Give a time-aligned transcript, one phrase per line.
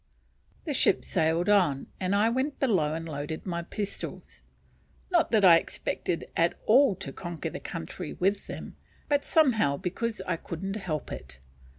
[0.65, 4.41] The ship sailed on, and I went below and loaded my pistols;
[5.11, 8.77] not that I expected at all to conquer the country with them,
[9.09, 11.37] but somehow because I couldn't help it.